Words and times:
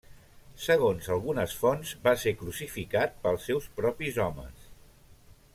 Segons 0.67 1.09
algunes 1.15 1.53
fonts, 1.59 1.91
va 2.09 2.15
ser 2.23 2.35
crucificat 2.41 3.15
pels 3.27 3.47
seus 3.51 3.71
propis 3.83 4.21
homes. 4.29 4.69